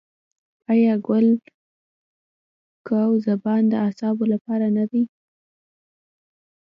آیا 0.71 0.93
ګل 1.07 1.27
ګاو 2.87 3.13
زبان 3.27 3.61
د 3.69 3.73
اعصابو 3.83 4.25
لپاره 4.33 4.67
نه 4.77 4.85
دی؟ 4.91 5.03